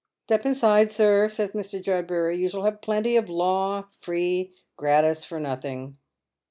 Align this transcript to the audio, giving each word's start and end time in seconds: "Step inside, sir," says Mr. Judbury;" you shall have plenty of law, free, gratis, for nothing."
"Step 0.25 0.47
inside, 0.47 0.91
sir," 0.91 1.27
says 1.29 1.51
Mr. 1.51 1.79
Judbury;" 1.79 2.35
you 2.39 2.47
shall 2.47 2.63
have 2.63 2.81
plenty 2.81 3.17
of 3.17 3.29
law, 3.29 3.85
free, 3.99 4.51
gratis, 4.75 5.23
for 5.23 5.39
nothing." 5.39 5.95